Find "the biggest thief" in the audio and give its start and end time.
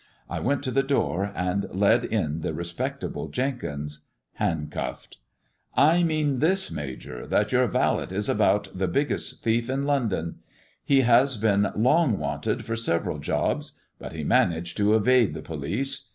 8.75-9.69